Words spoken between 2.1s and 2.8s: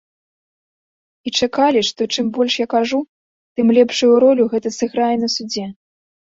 чым больш я